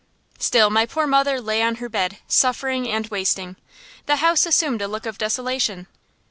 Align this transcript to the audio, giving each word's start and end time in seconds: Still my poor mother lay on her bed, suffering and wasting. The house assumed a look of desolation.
Still 0.39 0.71
my 0.71 0.87
poor 0.87 1.05
mother 1.05 1.39
lay 1.39 1.61
on 1.61 1.75
her 1.75 1.87
bed, 1.87 2.17
suffering 2.27 2.89
and 2.89 3.05
wasting. 3.09 3.55
The 4.07 4.15
house 4.15 4.47
assumed 4.47 4.81
a 4.81 4.87
look 4.87 5.05
of 5.05 5.19
desolation. 5.19 5.85